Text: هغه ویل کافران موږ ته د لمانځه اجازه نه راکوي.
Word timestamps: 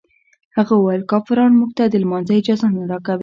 هغه 0.57 0.73
ویل 0.77 1.03
کافران 1.11 1.51
موږ 1.59 1.71
ته 1.77 1.83
د 1.87 1.95
لمانځه 2.03 2.33
اجازه 2.41 2.67
نه 2.75 2.81
راکوي. 2.91 3.19